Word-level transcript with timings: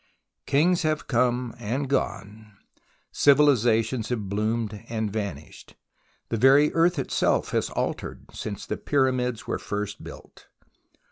Kings 0.47 0.81
have 0.81 1.05
come 1.07 1.53
and 1.59 1.87
gone, 1.87 2.57
civilizations 3.11 4.09
have 4.09 4.29
bloomed 4.29 4.83
and 4.89 5.13
vanished, 5.13 5.75
the 6.29 6.37
very 6.37 6.73
earth 6.73 6.97
itself 6.97 7.51
has 7.51 7.69
altered 7.69 8.25
since 8.33 8.65
the 8.65 8.77
Pyramids 8.77 9.45
were 9.45 9.59
first 9.59 10.03
built. 10.03 10.47